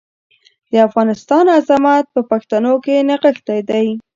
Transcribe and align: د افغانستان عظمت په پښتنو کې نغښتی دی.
د 0.71 0.73
افغانستان 0.87 1.45
عظمت 1.57 2.05
په 2.13 2.21
پښتنو 2.31 2.73
کې 2.85 2.95
نغښتی 3.09 3.59
دی. 3.69 3.87